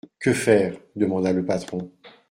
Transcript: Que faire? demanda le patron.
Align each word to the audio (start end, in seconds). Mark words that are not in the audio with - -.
Que 0.19 0.33
faire? 0.33 0.79
demanda 0.95 1.31
le 1.31 1.45
patron. 1.45 1.91